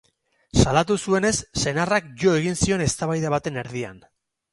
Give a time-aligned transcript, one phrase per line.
[0.61, 4.01] Salatu zuenez, senarrak jo egin zion eztabaida baten erdian.